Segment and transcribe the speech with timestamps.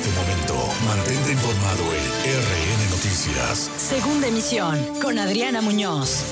[0.00, 0.54] este momento.
[0.86, 2.00] Mantente informado en
[2.40, 3.70] RN Noticias.
[3.76, 6.24] Segunda emisión con Adriana Muñoz.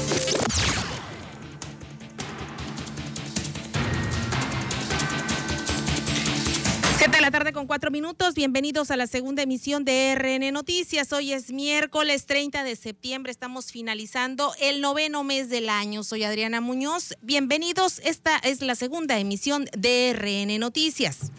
[6.96, 8.35] Siete de la tarde con cuatro minutos.
[8.35, 11.12] Bienvenidos a la segunda emisión de RN Noticias.
[11.12, 13.30] Hoy es miércoles 30 de septiembre.
[13.32, 16.05] Estamos finalizando el noveno mes del año.
[16.05, 17.14] Soy Adriana Muñoz.
[17.20, 18.00] Bienvenidos.
[18.02, 21.30] Esta es la segunda emisión de RN Noticias.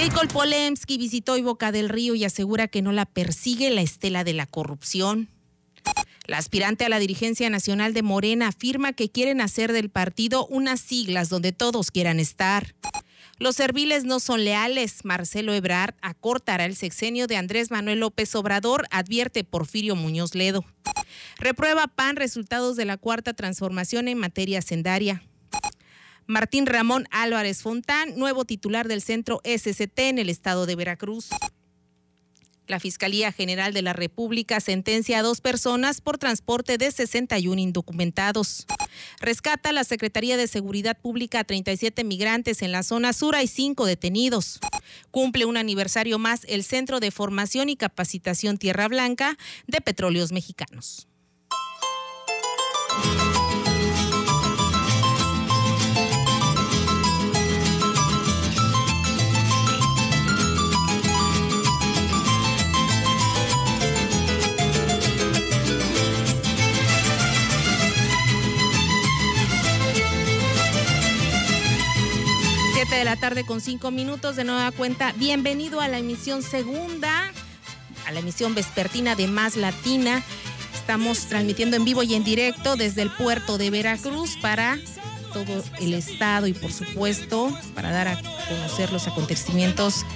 [0.00, 4.32] Jacob Polemski visitó Boca del Río y asegura que no la persigue la estela de
[4.32, 5.28] la corrupción.
[6.24, 10.78] La aspirante a la dirigencia nacional de Morena afirma que quieren hacer del partido unas
[10.78, 12.76] siglas donde todos quieran estar.
[13.40, 15.04] Los serviles no son leales.
[15.04, 20.64] Marcelo Ebrard acortará el sexenio de Andrés Manuel López Obrador, advierte Porfirio Muñoz Ledo.
[21.38, 25.24] Reprueba PAN resultados de la cuarta transformación en materia sendaria.
[26.30, 31.30] Martín Ramón Álvarez Fontán, nuevo titular del centro SCT en el estado de Veracruz.
[32.66, 38.66] La Fiscalía General de la República sentencia a dos personas por transporte de 61 indocumentados.
[39.20, 43.86] Rescata la Secretaría de Seguridad Pública a 37 migrantes en la zona sur y cinco
[43.86, 44.60] detenidos.
[45.10, 51.08] Cumple un aniversario más el Centro de Formación y Capacitación Tierra Blanca de Petróleos Mexicanos.
[72.96, 75.12] De la tarde con cinco minutos de nueva cuenta.
[75.16, 77.30] Bienvenido a la emisión segunda,
[78.06, 80.24] a la emisión vespertina de Más Latina.
[80.74, 84.78] Estamos transmitiendo en vivo y en directo desde el puerto de Veracruz para
[85.34, 90.06] todo el estado y por supuesto para dar a conocer los acontecimientos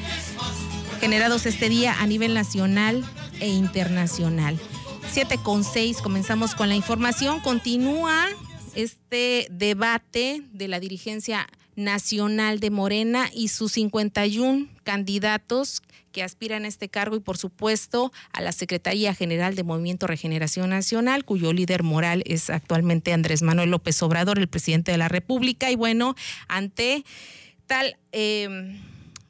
[0.98, 3.04] generados este día a nivel nacional
[3.40, 4.58] e internacional.
[5.10, 7.40] Siete con seis, comenzamos con la información.
[7.40, 8.28] Continúa
[8.74, 11.46] este debate de la dirigencia
[11.77, 18.12] nacional de Morena y sus 51 candidatos que aspiran a este cargo y por supuesto
[18.33, 23.70] a la Secretaría General de Movimiento Regeneración Nacional, cuyo líder moral es actualmente Andrés Manuel
[23.70, 25.70] López Obrador, el presidente de la República.
[25.70, 26.14] Y bueno,
[26.48, 27.05] ante
[27.66, 28.78] tal em,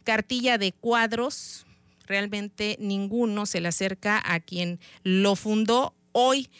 [0.05, 1.65] cartilla de cuadros,
[2.07, 6.51] realmente ninguno se le acerca a quien lo fundó hoy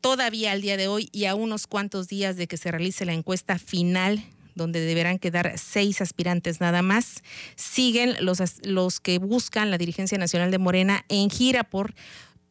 [0.00, 3.12] todavía al día de hoy y a unos cuantos días de que se realice la
[3.12, 4.24] encuesta final
[4.54, 7.22] donde deberán quedar seis aspirantes nada más.
[7.56, 11.94] Siguen los, los que buscan la dirigencia nacional de Morena en gira por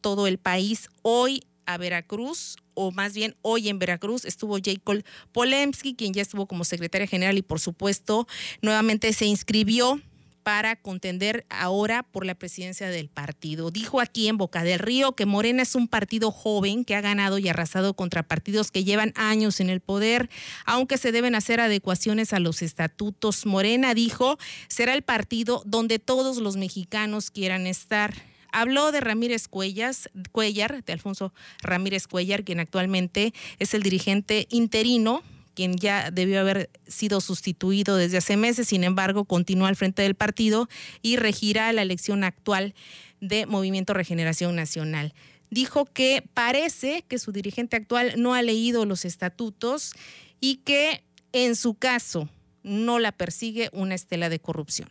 [0.00, 0.88] todo el país.
[1.02, 5.02] Hoy a Veracruz, o más bien hoy en Veracruz, estuvo Jacob
[5.32, 8.26] Polemski, quien ya estuvo como secretaria general y por supuesto
[8.60, 10.00] nuevamente se inscribió
[10.42, 13.70] para contender ahora por la presidencia del partido.
[13.70, 17.38] Dijo aquí en Boca del Río que Morena es un partido joven que ha ganado
[17.38, 20.30] y arrasado contra partidos que llevan años en el poder,
[20.64, 23.46] aunque se deben hacer adecuaciones a los estatutos.
[23.46, 24.38] Morena dijo
[24.68, 28.14] será el partido donde todos los mexicanos quieran estar.
[28.52, 31.32] Habló de Ramírez Cuellas, Cuellar, de Alfonso
[31.62, 35.22] Ramírez Cuellar, quien actualmente es el dirigente interino
[35.54, 40.14] quien ya debió haber sido sustituido desde hace meses, sin embargo, continúa al frente del
[40.14, 40.68] partido
[41.02, 42.74] y regirá la elección actual
[43.20, 45.14] de Movimiento Regeneración Nacional.
[45.50, 49.92] Dijo que parece que su dirigente actual no ha leído los estatutos
[50.40, 52.28] y que en su caso
[52.62, 54.88] no la persigue una estela de corrupción.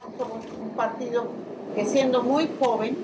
[0.00, 1.32] Somos un partido
[1.74, 2.96] que siendo muy joven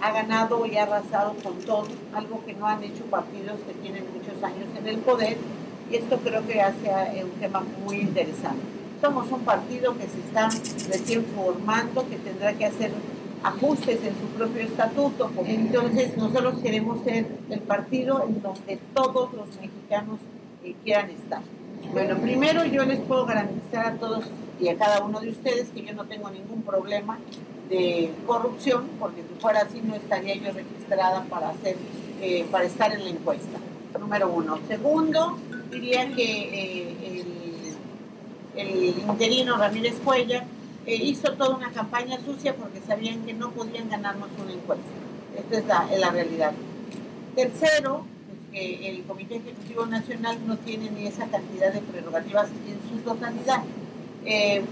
[0.00, 4.04] ha ganado y ha arrasado con todo, algo que no han hecho partidos que tienen
[4.12, 5.36] muchos años en el poder
[5.90, 6.88] y esto creo que hace
[7.22, 8.62] un tema muy interesante.
[9.00, 10.48] Somos un partido que se está
[10.88, 12.92] recién formando, que tendrá que hacer
[13.42, 15.30] ajustes en su propio estatuto.
[15.46, 20.18] Entonces nosotros queremos ser el partido en donde todos los mexicanos
[20.64, 21.42] eh, quieran estar.
[21.92, 24.24] Bueno, primero yo les puedo garantizar a todos
[24.58, 27.18] y a cada uno de ustedes que yo no tengo ningún problema
[27.68, 31.76] de corrupción, porque si fuera así no estaría yo registrada para, hacer,
[32.20, 33.58] eh, para estar en la encuesta.
[33.98, 34.58] Número uno.
[34.68, 35.38] Segundo,
[35.70, 37.74] diría que eh,
[38.56, 40.44] el, interino Ramírez Cuellar
[40.86, 44.84] eh, hizo toda una campaña sucia porque sabían que no podían ganarnos una encuesta.
[45.36, 46.52] Esta es la, realidad.
[47.34, 48.04] Tercero,
[48.52, 53.62] que el Comité Ejecutivo Nacional no tiene ni esa cantidad de prerrogativas en su totalidad.
[54.24, 54.62] Eh,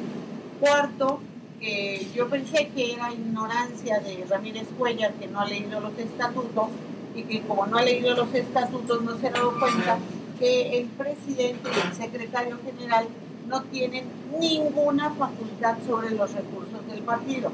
[0.60, 1.20] cuarto,
[1.60, 6.68] que yo pensé que era ignorancia de Ramírez Cuellar que no ha leído los estatutos
[7.14, 9.98] y que como no ha leído los estatutos no se ha dado cuenta
[10.38, 13.06] que el presidente y el secretario general
[13.48, 14.04] no tienen
[14.38, 17.52] ninguna facultad sobre los recursos del partido.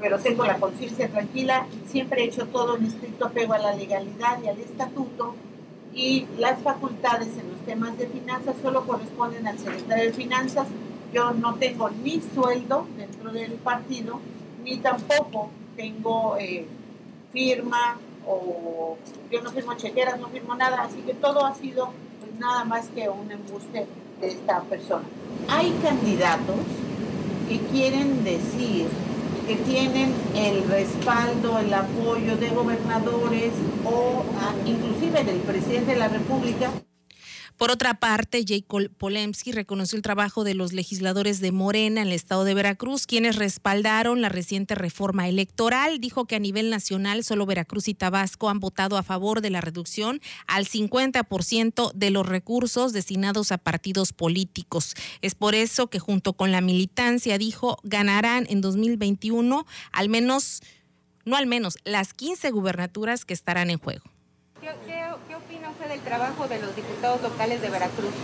[0.00, 4.38] Pero tengo la conciencia tranquila, siempre he hecho todo en estricto apego a la legalidad
[4.42, 5.34] y al estatuto
[5.92, 10.68] y las facultades en los temas de finanzas solo corresponden al secretario de finanzas.
[11.12, 14.20] Yo no tengo ni sueldo dentro del partido,
[14.64, 16.66] ni tampoco tengo eh,
[17.32, 18.96] firma o
[19.30, 21.90] yo no firmo chequeras, no firmo nada, así que todo ha sido
[22.40, 23.86] nada más que un embuste
[24.20, 25.04] de esta persona.
[25.48, 26.56] Hay candidatos
[27.48, 28.86] que quieren decir
[29.46, 33.52] que tienen el respaldo, el apoyo de gobernadores
[33.84, 36.70] o ah, inclusive del presidente de la República
[37.60, 38.64] por otra parte, Jay
[38.96, 43.36] Polemski reconoció el trabajo de los legisladores de Morena en el estado de Veracruz, quienes
[43.36, 46.00] respaldaron la reciente reforma electoral.
[46.00, 49.60] Dijo que a nivel nacional solo Veracruz y Tabasco han votado a favor de la
[49.60, 54.94] reducción al 50% de los recursos destinados a partidos políticos.
[55.20, 60.62] Es por eso que junto con la militancia, dijo, ganarán en 2021 al menos,
[61.26, 64.04] no al menos, las 15 gubernaturas que estarán en juego
[66.04, 68.14] trabajo de los diputados locales de Veracruz?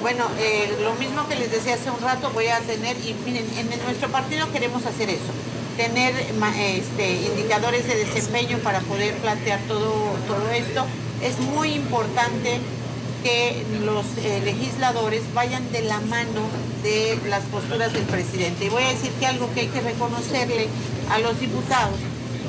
[0.00, 3.44] Bueno, eh, lo mismo que les decía hace un rato, voy a tener, y miren,
[3.56, 5.32] en nuestro partido queremos hacer eso,
[5.76, 9.92] tener este, indicadores de desempeño para poder plantear todo,
[10.26, 10.86] todo esto.
[11.22, 12.60] Es muy importante
[13.24, 16.42] que los eh, legisladores vayan de la mano
[16.84, 18.66] de las posturas del presidente.
[18.66, 20.68] Y voy a decir que algo que hay que reconocerle
[21.10, 21.98] a los diputados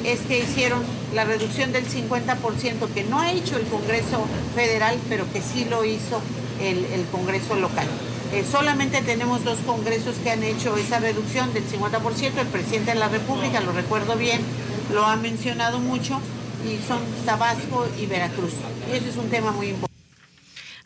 [0.06, 0.81] es que hicieron
[1.13, 4.25] la reducción del 50% que no ha hecho el Congreso
[4.56, 6.22] Federal, pero que sí lo hizo
[6.62, 7.88] el, Congreso local.
[8.34, 12.40] Eh, solamente tenemos dos congresos que han hecho esa reducción del 50%.
[12.40, 14.42] El presidente de la República, lo recuerdo bien,
[14.94, 16.19] lo ha mencionado mucho,
[16.66, 18.54] y son Tabasco y Veracruz.
[18.92, 19.90] Y ese es un tema muy importante.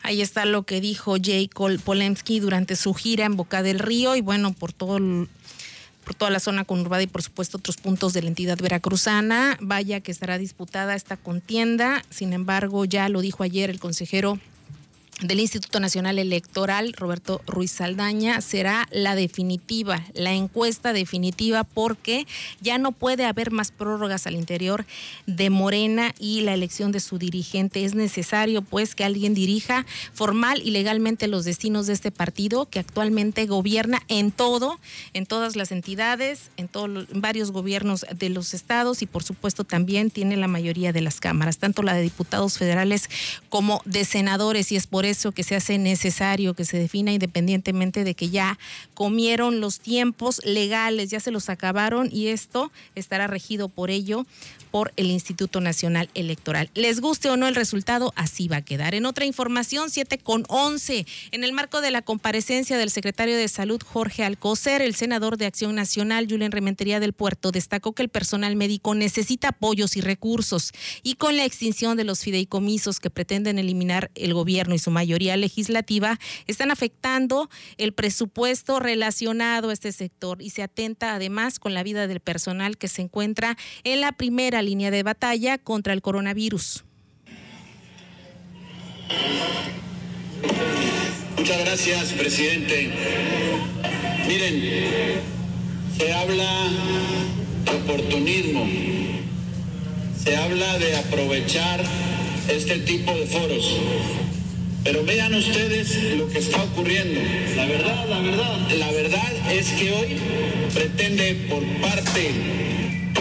[0.02, 4.20] Ahí está lo que dijo Jay Polemski durante su gira en Boca del Río y
[4.20, 5.28] bueno, por todo el
[6.04, 9.56] por toda la zona conurbada y por supuesto otros puntos de la entidad veracruzana.
[9.60, 12.04] Vaya que estará disputada esta contienda.
[12.10, 14.38] Sin embargo, ya lo dijo ayer el consejero
[15.20, 22.26] del Instituto Nacional Electoral, Roberto Ruiz Saldaña, será la definitiva, la encuesta definitiva, porque
[22.60, 24.84] ya no puede haber más prórrogas al interior
[25.26, 27.84] de Morena y la elección de su dirigente.
[27.84, 32.80] Es necesario, pues, que alguien dirija formal y legalmente los destinos de este partido que
[32.80, 34.80] actualmente gobierna en todo,
[35.12, 39.62] en todas las entidades, en todos los, varios gobiernos de los estados y, por supuesto,
[39.62, 43.08] también tiene la mayoría de las cámaras, tanto la de diputados federales
[43.48, 48.04] como de senadores, y es por eso que se hace necesario que se defina independientemente
[48.04, 48.58] de que ya
[48.94, 54.26] comieron los tiempos legales, ya se los acabaron y esto estará regido por ello
[54.74, 56.68] por el Instituto Nacional Electoral.
[56.74, 58.96] Les guste o no el resultado, así va a quedar.
[58.96, 61.06] En otra información, 7 con 11.
[61.30, 65.46] En el marco de la comparecencia del secretario de Salud, Jorge Alcocer, el senador de
[65.46, 70.72] Acción Nacional, Julián Rementería del Puerto, destacó que el personal médico necesita apoyos y recursos
[71.04, 75.36] y con la extinción de los fideicomisos que pretenden eliminar el gobierno y su mayoría
[75.36, 76.18] legislativa,
[76.48, 77.48] están afectando
[77.78, 82.76] el presupuesto relacionado a este sector y se atenta además con la vida del personal
[82.76, 86.84] que se encuentra en la primera línea de batalla contra el coronavirus.
[91.36, 92.90] Muchas gracias, presidente.
[94.26, 94.62] Miren,
[95.98, 96.70] se habla
[97.64, 98.66] de oportunismo,
[100.24, 101.84] se habla de aprovechar
[102.48, 103.76] este tipo de foros.
[104.84, 107.20] Pero vean ustedes lo que está ocurriendo.
[107.56, 108.70] La verdad, la verdad.
[108.78, 110.16] La verdad es que hoy
[110.74, 112.73] pretende por parte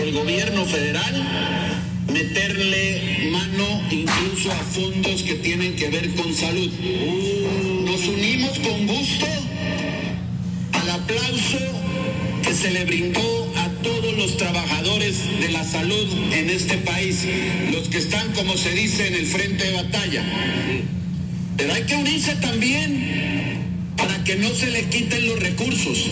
[0.04, 1.14] el gobierno federal
[2.12, 6.70] meterle mano incluso a fondos que tienen que ver con salud.
[7.86, 9.26] Nos unimos con gusto
[10.74, 11.58] al aplauso
[12.44, 17.26] que se le brindó a todos los trabajadores de la salud en este país,
[17.72, 20.24] los que están, como se dice, en el frente de batalla.
[21.56, 23.53] Pero hay que unirse también
[24.24, 26.10] para que no se le quiten los recursos,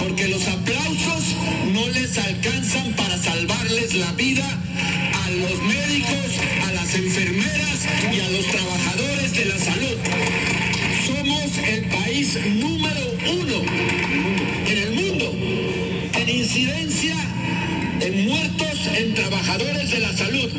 [0.00, 1.34] porque los aplausos
[1.72, 6.38] no les alcanzan para salvarles la vida a los médicos,
[6.68, 9.96] a las enfermeras y a los trabajadores de la salud.
[11.06, 13.62] Somos el país número uno
[14.66, 15.32] en el mundo
[16.14, 17.16] en incidencia
[18.00, 20.50] en muertos en trabajadores de la salud.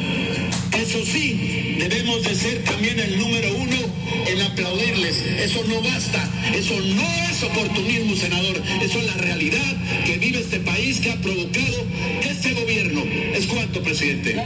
[0.78, 3.49] Eso sí, debemos de ser también el número
[4.60, 5.18] aplaudirles.
[5.18, 6.30] Eso no basta.
[6.54, 8.62] Eso no es oportunismo, senador.
[8.82, 11.86] Eso es la realidad que vive este país que ha provocado
[12.22, 13.04] este gobierno.
[13.34, 14.42] ¿Es cuánto, presidente?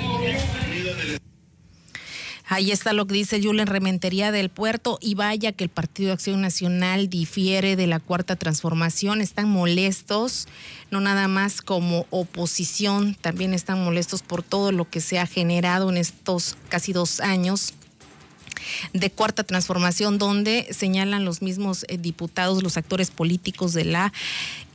[2.46, 6.14] Ahí está lo que dice Julen Rementería del Puerto y vaya que el Partido de
[6.14, 9.22] Acción Nacional difiere de la Cuarta Transformación.
[9.22, 10.48] Están molestos,
[10.92, 15.90] no nada más como oposición, también están molestos por todo lo que se ha generado
[15.90, 17.74] en estos casi dos años
[18.94, 24.14] de Cuarta Transformación, donde señalan los mismos eh, diputados, los actores políticos de la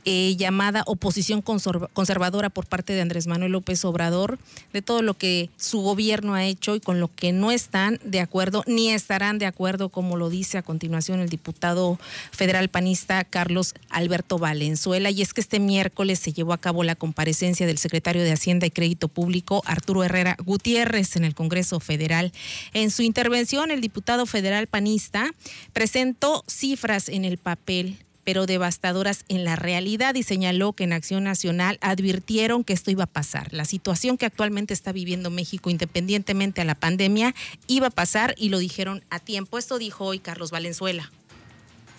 [0.05, 4.39] eh, llamada oposición conservadora por parte de Andrés Manuel López Obrador,
[4.73, 8.19] de todo lo que su gobierno ha hecho y con lo que no están de
[8.19, 11.99] acuerdo ni estarán de acuerdo, como lo dice a continuación el diputado
[12.31, 15.09] federal panista Carlos Alberto Valenzuela.
[15.09, 18.65] Y es que este miércoles se llevó a cabo la comparecencia del secretario de Hacienda
[18.65, 22.31] y Crédito Público, Arturo Herrera Gutiérrez, en el Congreso Federal.
[22.73, 25.31] En su intervención, el diputado federal panista
[25.73, 27.97] presentó cifras en el papel
[28.29, 33.05] pero devastadoras en la realidad y señaló que en Acción Nacional advirtieron que esto iba
[33.05, 33.51] a pasar.
[33.53, 37.33] La situación que actualmente está viviendo México, independientemente a la pandemia,
[37.65, 39.57] iba a pasar y lo dijeron a tiempo.
[39.57, 41.11] Esto dijo hoy Carlos Valenzuela.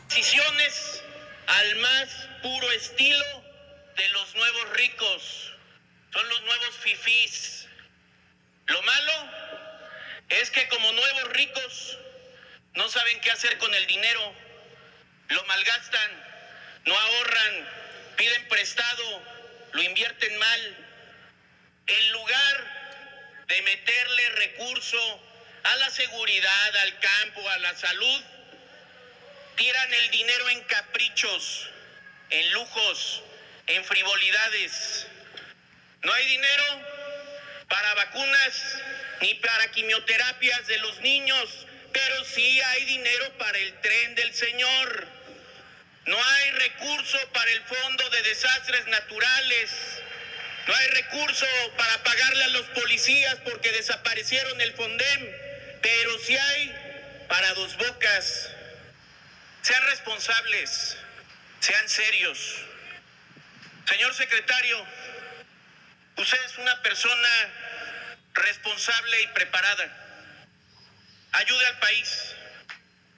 [0.09, 1.03] Decisiones
[1.49, 2.09] al más
[2.43, 3.25] puro estilo
[3.97, 5.53] de los nuevos ricos.
[6.13, 7.67] Son los nuevos fifís.
[8.69, 9.13] Lo malo
[10.29, 11.99] es que como nuevos ricos
[12.77, 14.50] no saben qué hacer con el dinero
[15.31, 16.11] lo malgastan,
[16.85, 17.69] no ahorran,
[18.17, 19.23] piden prestado,
[19.73, 20.77] lo invierten mal.
[21.87, 25.21] En lugar de meterle recurso
[25.65, 28.23] a la seguridad, al campo, a la salud,
[29.57, 31.69] tiran el dinero en caprichos,
[32.31, 33.23] en lujos,
[33.67, 35.07] en frivolidades.
[36.03, 36.65] No hay dinero
[37.69, 38.79] para vacunas
[39.21, 45.20] ni para quimioterapias de los niños, pero sí hay dinero para el tren del Señor.
[46.07, 49.71] No hay recurso para el Fondo de Desastres Naturales.
[50.67, 55.29] No hay recurso para pagarle a los policías porque desaparecieron el Fondem.
[55.83, 58.51] Pero sí hay para dos bocas.
[59.63, 60.97] Sean responsables,
[61.61, 62.39] sean serios.
[63.87, 64.87] Señor secretario,
[66.17, 67.29] usted es una persona
[68.35, 69.97] responsable y preparada.
[71.33, 72.35] Ayude al país.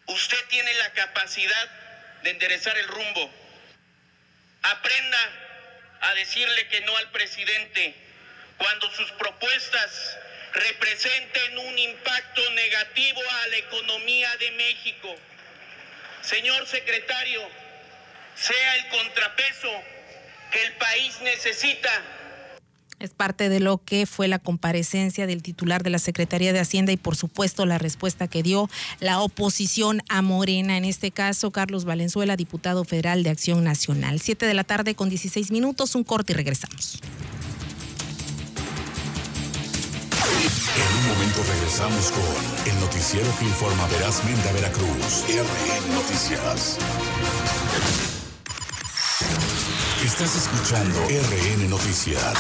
[0.07, 1.82] Usted tiene la capacidad
[2.23, 3.31] de enderezar el rumbo.
[4.63, 5.19] Aprenda
[6.01, 7.95] a decirle que no al presidente
[8.59, 10.19] cuando sus propuestas
[10.55, 15.17] representen un impacto negativo a la economía de México.
[16.23, 17.49] Señor secretario,
[18.35, 19.83] sea el contrapeso
[20.53, 22.03] que el país necesita
[23.03, 26.93] es parte de lo que fue la comparecencia del titular de la Secretaría de Hacienda
[26.93, 31.85] y por supuesto la respuesta que dio la oposición a Morena, en este caso Carlos
[31.85, 34.21] Valenzuela, diputado federal de Acción Nacional.
[34.21, 37.01] Siete de la tarde con 16 minutos, un corte y regresamos.
[40.75, 45.25] En un momento regresamos con el noticiero que informa verazmente a Veracruz.
[45.29, 46.79] RN Noticias.
[50.23, 52.39] Estás escuchando RN Noticias.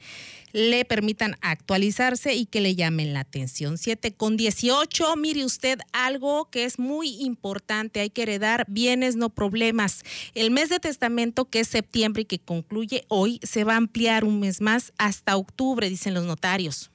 [0.52, 3.78] le permitan actualizarse y que le llamen la atención.
[3.78, 9.30] 7 con 18, mire usted algo que es muy importante, hay que heredar bienes, no
[9.30, 10.02] problemas.
[10.34, 14.24] El mes de testamento que es septiembre y que concluye hoy se va a ampliar
[14.24, 16.90] un mes más hasta octubre, dicen los notarios.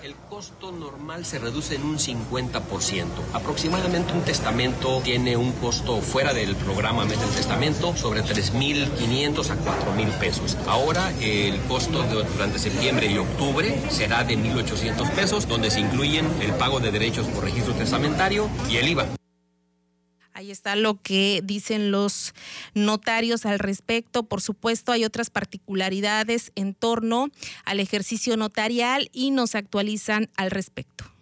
[0.00, 3.06] El costo normal se reduce en un 50%.
[3.32, 9.56] Aproximadamente un testamento tiene un costo fuera del programa Mete el Testamento sobre 3.500 a
[9.56, 10.56] 4.000 pesos.
[10.68, 16.52] Ahora el costo durante septiembre y octubre será de 1.800 pesos, donde se incluyen el
[16.52, 19.17] pago de derechos por registro testamentario y el IVA.
[20.38, 22.32] Ahí está lo que dicen los
[22.72, 24.22] notarios al respecto.
[24.22, 27.30] Por supuesto, hay otras particularidades en torno
[27.64, 31.17] al ejercicio notarial y nos actualizan al respecto.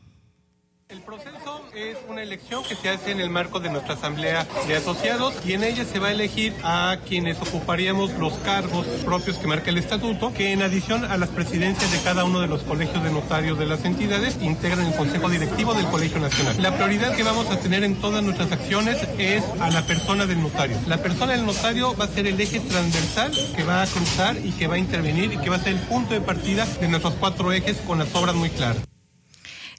[0.89, 4.77] El proceso es una elección que se hace en el marco de nuestra asamblea de
[4.77, 9.49] asociados y en ella se va a elegir a quienes ocuparíamos los cargos propios que
[9.49, 13.03] marca el estatuto, que en adición a las presidencias de cada uno de los colegios
[13.03, 16.63] de notarios de las entidades integran el Consejo Directivo del Colegio Nacional.
[16.63, 20.41] La prioridad que vamos a tener en todas nuestras acciones es a la persona del
[20.41, 20.79] notario.
[20.87, 24.53] La persona del notario va a ser el eje transversal que va a cruzar y
[24.53, 27.15] que va a intervenir y que va a ser el punto de partida de nuestros
[27.15, 28.87] cuatro ejes con las obras muy claras.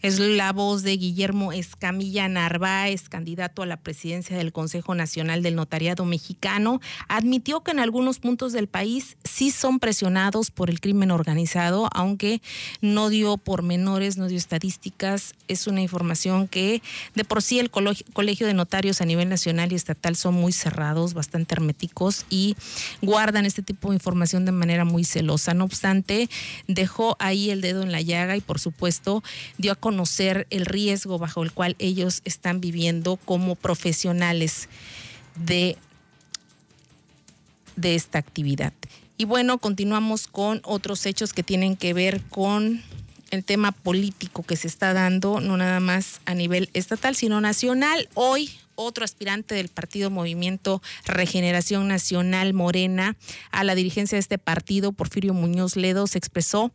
[0.04, 5.56] Es la voz de Guillermo Escamilla Narváez, candidato a la presidencia del Consejo Nacional del
[5.56, 6.80] Notariado Mexicano.
[7.08, 12.44] Admitió que en algunos puntos del país sí son presionados por el crimen organizado, aunque
[12.80, 15.34] no dio pormenores, no dio estadísticas.
[15.48, 16.84] Es una información que
[17.16, 21.16] de por sí el Colegio de Notarios a nivel nacional y estatal son muy cerrados,
[21.16, 22.56] bastante herméticos y
[23.02, 25.56] guardan este tipo de información de manera muy celosa.
[25.56, 26.30] No obstante,
[26.68, 29.24] dejó ahí el dedo en la llaga y por supuesto
[29.58, 34.68] dio a conocer el riesgo bajo el cual ellos están viviendo como profesionales
[35.46, 35.78] de,
[37.78, 38.74] de esta actividad.
[39.18, 42.84] Y bueno, continuamos con otros hechos que tienen que ver con
[43.32, 48.10] el tema político que se está dando, no nada más a nivel estatal, sino nacional.
[48.14, 53.16] Hoy, otro aspirante del partido Movimiento Regeneración Nacional Morena
[53.52, 56.74] a la dirigencia de este partido, Porfirio Muñoz Ledo, se expresó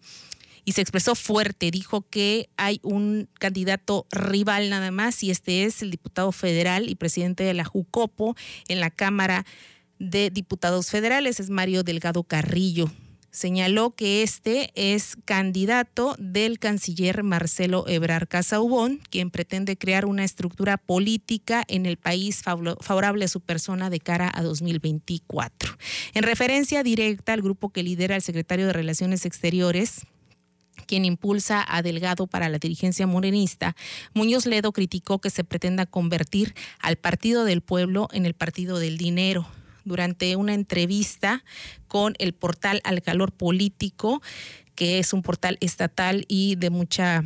[0.64, 1.70] y se expresó fuerte.
[1.70, 6.94] Dijo que hay un candidato rival nada más y este es el diputado federal y
[6.94, 8.36] presidente de la JUCOPO
[8.68, 9.44] en la Cámara
[9.98, 12.90] de Diputados Federales, es Mario Delgado Carrillo.
[13.30, 20.76] Señaló que este es candidato del canciller Marcelo Ebrar Casaubón, quien pretende crear una estructura
[20.76, 25.78] política en el país favorable a su persona de cara a 2024.
[26.12, 30.02] En referencia directa al grupo que lidera el secretario de Relaciones Exteriores,
[30.92, 33.74] quien impulsa a Delgado para la dirigencia morenista,
[34.12, 38.98] Muñoz Ledo criticó que se pretenda convertir al Partido del Pueblo en el Partido del
[38.98, 39.48] Dinero.
[39.86, 41.44] Durante una entrevista
[41.88, 44.20] con el portal Al Calor Político,
[44.74, 47.24] que es un portal estatal y de mucha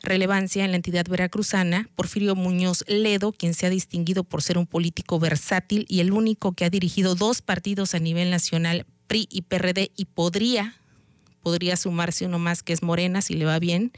[0.00, 4.66] relevancia en la entidad veracruzana, Porfirio Muñoz Ledo, quien se ha distinguido por ser un
[4.66, 9.42] político versátil y el único que ha dirigido dos partidos a nivel nacional, PRI y
[9.42, 10.80] PRD, y podría
[11.48, 13.90] podría sumarse uno más que es Morena, si le va bien,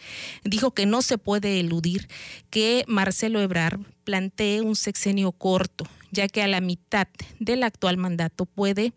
[0.44, 2.06] dijo que no se puede eludir
[2.48, 7.08] que Marcelo Ebrar plantee un sexenio corto, ya que a la mitad
[7.40, 8.92] del actual mandato puede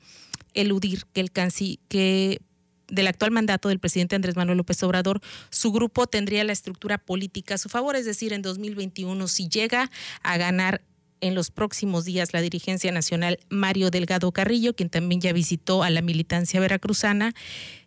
[0.53, 2.41] eludir que el que
[2.89, 7.55] del actual mandato del presidente Andrés Manuel López Obrador, su grupo tendría la estructura política
[7.55, 9.89] a su favor, es decir, en 2021, si llega
[10.21, 10.83] a ganar
[11.23, 15.89] en los próximos días la dirigencia nacional Mario Delgado Carrillo, quien también ya visitó a
[15.89, 17.33] la militancia veracruzana.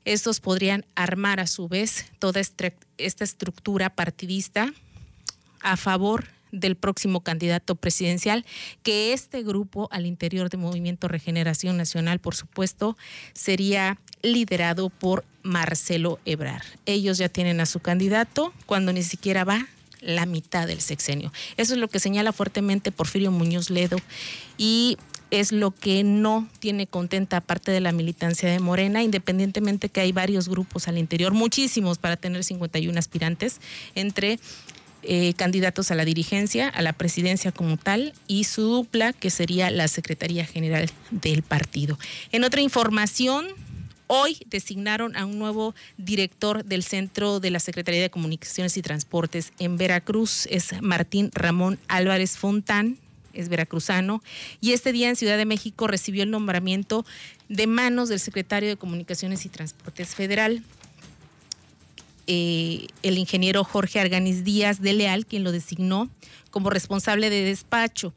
[0.06, 4.72] Estos podrían armar a su vez toda esta estructura partidista
[5.60, 8.46] a favor del próximo candidato presidencial,
[8.82, 12.96] que este grupo al interior de Movimiento Regeneración Nacional, por supuesto,
[13.34, 16.62] sería liderado por Marcelo Ebrar.
[16.86, 19.66] Ellos ya tienen a su candidato cuando ni siquiera va
[20.00, 21.32] la mitad del sexenio.
[21.56, 23.96] Eso es lo que señala fuertemente Porfirio Muñoz Ledo
[24.58, 24.98] y
[25.30, 30.12] es lo que no tiene contenta parte de la militancia de Morena, independientemente que hay
[30.12, 33.60] varios grupos al interior, muchísimos para tener 51 aspirantes
[33.94, 34.38] entre
[35.02, 39.70] eh, candidatos a la dirigencia, a la presidencia como tal, y su dupla, que sería
[39.70, 41.98] la Secretaría General del partido.
[42.32, 43.46] En otra información,
[44.08, 49.52] Hoy designaron a un nuevo director del Centro de la Secretaría de Comunicaciones y Transportes
[49.58, 50.46] en Veracruz.
[50.46, 52.98] Es Martín Ramón Álvarez Fontán,
[53.32, 54.22] es veracruzano,
[54.60, 57.04] y este día en Ciudad de México recibió el nombramiento
[57.48, 60.62] de manos del secretario de Comunicaciones y Transportes Federal,
[62.28, 66.08] eh, el ingeniero Jorge Arganis Díaz de Leal, quien lo designó
[66.50, 68.12] como responsable de despacho.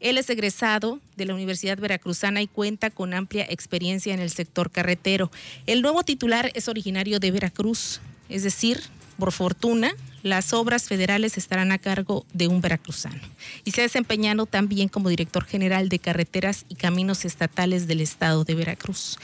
[0.00, 4.70] Él es egresado de la Universidad Veracruzana y cuenta con amplia experiencia en el sector
[4.70, 5.30] carretero.
[5.66, 8.80] El nuevo titular es originario de Veracruz, es decir,
[9.18, 13.20] por fortuna, las obras federales estarán a cargo de un veracruzano
[13.64, 18.44] y se ha desempeñado también como director general de carreteras y caminos estatales del estado
[18.44, 19.18] de Veracruz.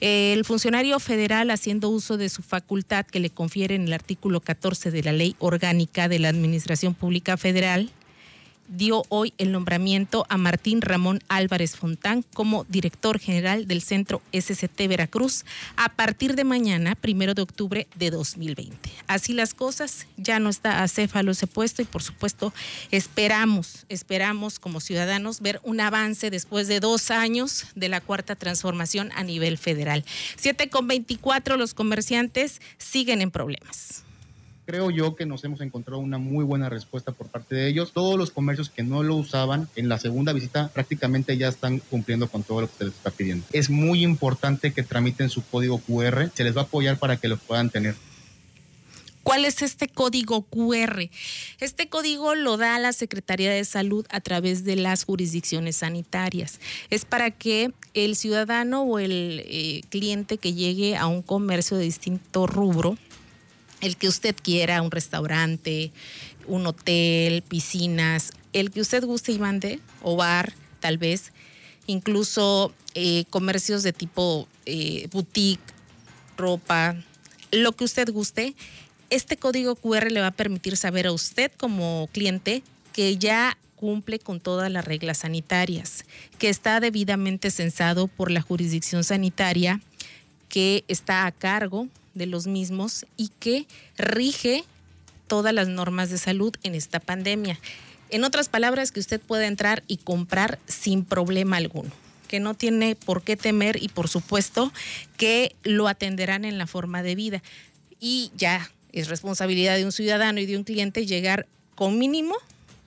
[0.00, 4.90] El funcionario federal, haciendo uso de su facultad que le confiere en el artículo 14
[4.90, 7.90] de la Ley Orgánica de la Administración Pública Federal,
[8.72, 14.88] dio hoy el nombramiento a Martín Ramón Álvarez Fontán como director general del Centro SCT
[14.88, 15.44] Veracruz
[15.76, 18.90] a partir de mañana, primero de octubre de 2020.
[19.06, 22.52] Así las cosas, ya no está acéfalo ese puesto y por supuesto
[22.90, 29.10] esperamos, esperamos como ciudadanos ver un avance después de dos años de la cuarta transformación
[29.14, 30.04] a nivel federal.
[30.36, 34.04] 7 con 24, los comerciantes siguen en problemas.
[34.64, 37.92] Creo yo que nos hemos encontrado una muy buena respuesta por parte de ellos.
[37.92, 42.28] Todos los comercios que no lo usaban en la segunda visita prácticamente ya están cumpliendo
[42.28, 43.44] con todo lo que se les está pidiendo.
[43.52, 47.26] Es muy importante que tramiten su código QR, se les va a apoyar para que
[47.26, 47.96] lo puedan tener.
[49.22, 51.08] ¿Cuál es este código QR?
[51.60, 56.60] Este código lo da la Secretaría de Salud a través de las jurisdicciones sanitarias.
[56.90, 61.84] Es para que el ciudadano o el eh, cliente que llegue a un comercio de
[61.84, 62.98] distinto rubro,
[63.82, 65.92] el que usted quiera, un restaurante,
[66.46, 71.32] un hotel, piscinas, el que usted guste y mande, o bar, tal vez,
[71.86, 75.60] incluso eh, comercios de tipo eh, boutique,
[76.36, 76.96] ropa,
[77.50, 78.54] lo que usted guste,
[79.10, 84.20] este código QR le va a permitir saber a usted como cliente que ya cumple
[84.20, 86.04] con todas las reglas sanitarias,
[86.38, 89.80] que está debidamente censado por la jurisdicción sanitaria,
[90.48, 94.64] que está a cargo de los mismos y que rige
[95.26, 97.58] todas las normas de salud en esta pandemia.
[98.10, 101.90] En otras palabras, que usted puede entrar y comprar sin problema alguno
[102.32, 104.72] que no tiene por qué temer y por supuesto
[105.18, 107.42] que lo atenderán en la forma de vida.
[108.00, 112.34] Y ya es responsabilidad de un ciudadano y de un cliente llegar con mínimo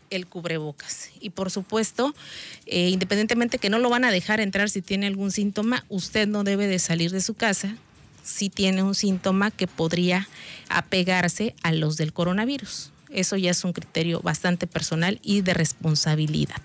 [0.10, 1.12] el cubrebocas.
[1.20, 2.16] Y por supuesto,
[2.66, 6.44] eh, independientemente que no lo van a dejar entrar si tiene algún síntoma, usted no
[6.44, 7.78] debe de salir de su casa
[8.26, 10.28] si tiene un síntoma que podría
[10.68, 12.92] apegarse a los del coronavirus.
[13.10, 16.62] Eso ya es un criterio bastante personal y de responsabilidad.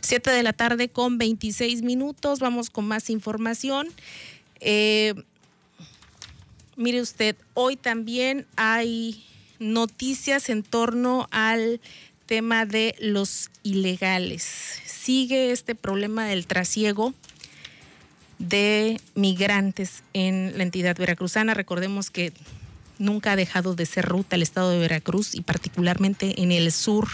[0.00, 3.88] Siete de la tarde con 26 minutos, vamos con más información.
[4.60, 5.14] Eh,
[6.76, 9.24] Mire usted, hoy también hay
[9.58, 11.80] noticias en torno al
[12.26, 14.42] tema de los ilegales.
[14.84, 17.14] Sigue este problema del trasiego
[18.38, 21.54] de migrantes en la entidad veracruzana.
[21.54, 22.32] Recordemos que
[22.98, 27.08] nunca ha dejado de ser ruta el estado de Veracruz y particularmente en el sur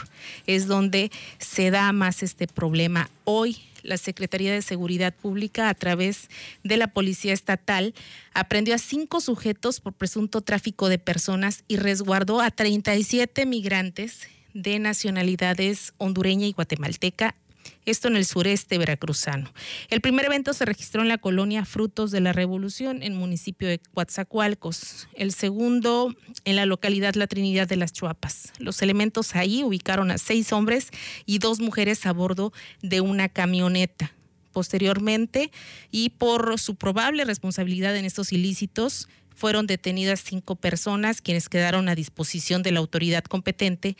[0.47, 3.11] es donde se da más este problema.
[3.25, 6.29] Hoy la Secretaría de Seguridad Pública, a través
[6.63, 7.95] de la Policía Estatal,
[8.33, 14.79] aprendió a cinco sujetos por presunto tráfico de personas y resguardó a 37 migrantes de
[14.79, 17.35] nacionalidades hondureña y guatemalteca
[17.85, 19.53] esto en el sureste veracruzano.
[19.88, 23.79] El primer evento se registró en la colonia Frutos de la Revolución, en municipio de
[23.79, 25.09] Coatzacoalcos.
[25.14, 26.14] El segundo
[26.45, 28.53] en la localidad La Trinidad de las Chuapas.
[28.59, 30.90] Los elementos ahí ubicaron a seis hombres
[31.27, 34.12] y dos mujeres a bordo de una camioneta.
[34.53, 35.51] Posteriormente,
[35.90, 41.95] y por su probable responsabilidad en estos ilícitos, fueron detenidas cinco personas quienes quedaron a
[41.95, 43.97] disposición de la autoridad competente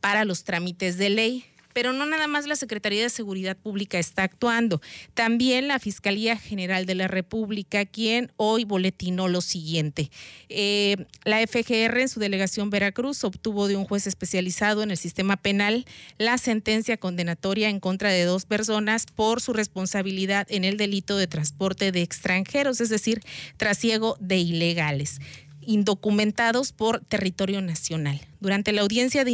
[0.00, 1.44] para los trámites de ley.
[1.76, 4.80] Pero no nada más la Secretaría de Seguridad Pública está actuando,
[5.12, 10.10] también la Fiscalía General de la República, quien hoy boletinó lo siguiente.
[10.48, 15.36] Eh, la FGR en su delegación Veracruz obtuvo de un juez especializado en el sistema
[15.36, 15.84] penal
[16.16, 21.26] la sentencia condenatoria en contra de dos personas por su responsabilidad en el delito de
[21.26, 23.20] transporte de extranjeros, es decir,
[23.58, 25.20] trasiego de ilegales
[25.66, 28.20] indocumentados por territorio nacional.
[28.40, 29.30] Durante la audiencia de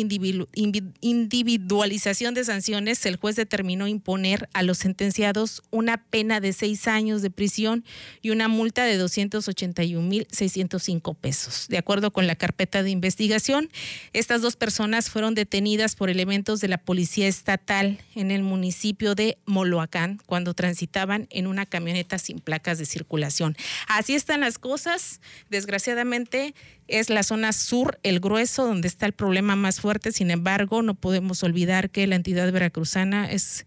[1.00, 7.22] individualización de sanciones, el juez determinó imponer a los sentenciados una pena de seis años
[7.22, 7.84] de prisión
[8.20, 11.66] y una multa de 281.605 pesos.
[11.68, 13.70] De acuerdo con la carpeta de investigación,
[14.12, 19.38] estas dos personas fueron detenidas por elementos de la Policía Estatal en el municipio de
[19.46, 23.56] Moloacán cuando transitaban en una camioneta sin placas de circulación.
[23.88, 25.20] Así están las cosas.
[25.50, 26.54] Desgraciadamente,
[26.88, 30.12] es la zona sur, el grueso, donde está el problema más fuerte.
[30.12, 33.66] Sin embargo, no podemos olvidar que la entidad veracruzana es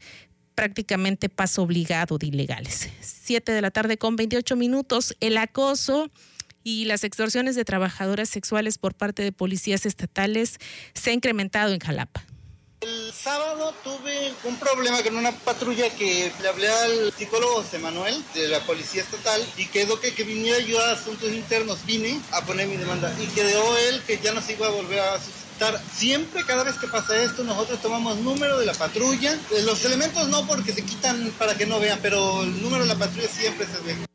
[0.53, 2.89] prácticamente paso obligado de ilegales.
[3.01, 5.15] Siete de la tarde con 28 minutos.
[5.19, 6.09] El acoso
[6.63, 10.57] y las extorsiones de trabajadoras sexuales por parte de policías estatales
[10.93, 12.25] se ha incrementado en Jalapa.
[12.85, 18.23] El sábado tuve un problema con una patrulla que le hablé al psicólogo José Manuel
[18.35, 21.83] de la Policía Estatal y quedó que, que viniera yo a asuntos internos.
[21.87, 24.99] Vine a poner mi demanda y quedó él que ya no se iba a volver
[24.99, 25.81] a suscitar.
[25.95, 29.33] Siempre, cada vez que pasa esto, nosotros tomamos número de la patrulla.
[29.33, 32.89] Eh, los elementos no porque se quitan para que no vean, pero el número de
[32.89, 34.14] la patrulla siempre se ve.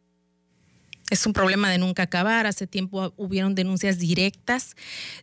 [1.10, 2.46] Es un problema de nunca acabar.
[2.46, 4.76] Hace tiempo hubieron denuncias directas.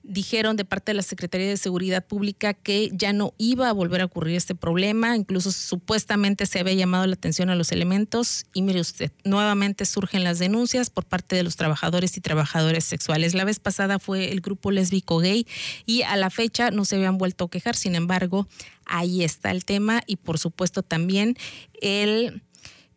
[0.04, 4.02] Dijeron de parte de la Secretaría de Seguridad Pública que ya no iba a volver
[4.02, 5.16] a ocurrir este problema.
[5.16, 8.46] Incluso supuestamente se había llamado la atención a los elementos.
[8.54, 13.34] Y mire usted, nuevamente surgen las denuncias por parte de los trabajadores y trabajadoras sexuales.
[13.34, 15.48] La vez pasada fue el grupo lésbico gay
[15.86, 17.78] y a la fecha no se habían vuelto a quejar.
[17.78, 18.48] Sin embargo,
[18.86, 21.38] ahí está el tema y por supuesto también
[21.82, 22.42] el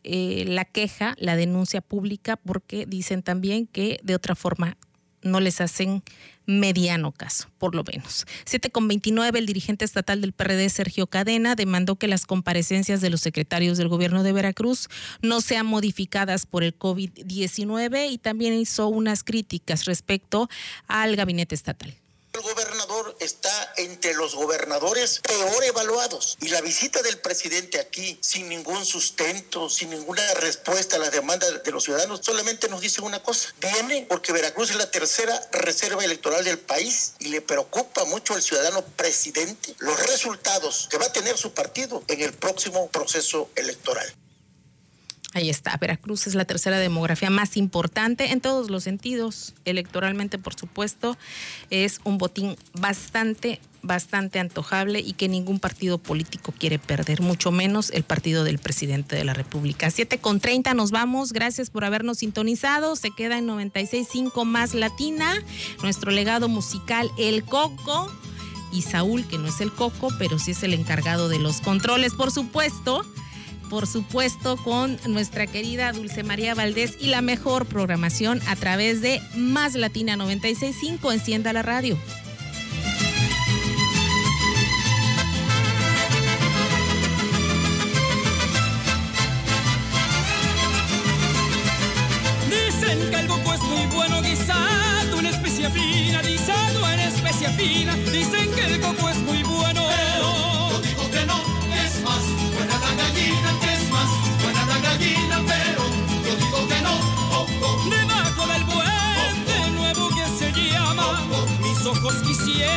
[0.04, 4.76] eh, la queja, la denuncia pública, porque dicen también que de otra forma
[5.22, 6.02] no les hacen
[6.46, 8.26] mediano caso, por lo menos.
[8.44, 13.10] 7 con 29, el dirigente estatal del PRD, Sergio Cadena, demandó que las comparecencias de
[13.10, 14.88] los secretarios del gobierno de Veracruz
[15.22, 20.48] no sean modificadas por el COVID-19 y también hizo unas críticas respecto
[20.88, 21.94] al gabinete estatal.
[22.32, 22.42] El
[22.90, 28.84] gobernador está entre los gobernadores peor evaluados y la visita del presidente aquí sin ningún
[28.84, 33.54] sustento, sin ninguna respuesta a las demandas de los ciudadanos, solamente nos dice una cosa.
[33.60, 38.42] Viene porque Veracruz es la tercera reserva electoral del país y le preocupa mucho al
[38.42, 44.12] ciudadano presidente los resultados que va a tener su partido en el próximo proceso electoral.
[45.32, 50.54] Ahí está, Veracruz es la tercera demografía más importante en todos los sentidos, electoralmente por
[50.54, 51.16] supuesto,
[51.70, 57.90] es un botín bastante, bastante antojable y que ningún partido político quiere perder, mucho menos
[57.90, 59.88] el partido del presidente de la República.
[59.92, 65.32] 7 con 30 nos vamos, gracias por habernos sintonizado, se queda en 96.5 más latina,
[65.80, 68.10] nuestro legado musical El Coco.
[68.72, 72.14] Y Saúl, que no es el Coco, pero sí es el encargado de los controles,
[72.14, 73.04] por supuesto
[73.70, 79.22] por supuesto, con nuestra querida Dulce María Valdés y la mejor programación a través de
[79.36, 81.12] Más Latina 965.
[81.12, 81.96] Encienda la radio.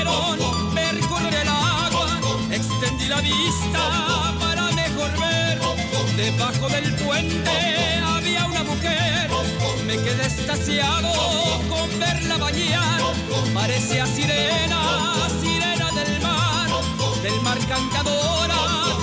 [0.04, 2.20] Quisieron ver correr el agua.
[2.52, 5.60] Extendí la vista para mejor ver.
[6.18, 9.30] Debajo del puente había una mujer.
[9.86, 11.12] Me quedé estasiado
[11.70, 13.02] con verla bañar.
[13.54, 16.70] Parecía sirena, sirena del mar,
[17.22, 18.56] del mar cantadora.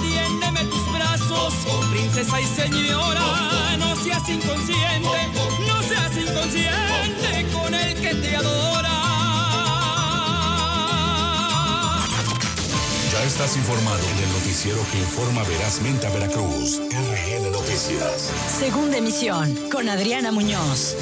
[0.02, 1.54] Tiéndeme tus brazos,
[1.90, 3.76] princesa y señora.
[3.78, 5.18] No seas inconsciente,
[5.66, 8.69] no seas inconsciente con el que te adora.
[13.31, 16.81] Estás informado en el noticiero que informa verazmente a Veracruz.
[16.81, 18.33] RN Noticias.
[18.59, 20.97] Segunda emisión con Adriana Muñoz.